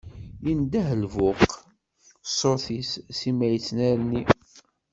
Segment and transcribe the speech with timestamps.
[0.51, 1.41] Indeh lbuq,
[2.31, 4.21] ṣṣut-is simmal ittnerni.